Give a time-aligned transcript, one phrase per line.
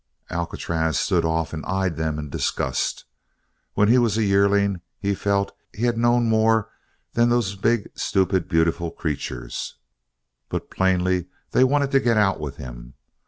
[0.31, 3.05] Alcatraz stood off and eyed them in disgust.
[3.75, 6.71] When he was a yearling, he felt, he had known more
[7.13, 9.75] than those big, stupid, beautiful creatures.
[10.49, 12.95] But plainly they wanted to get out with him.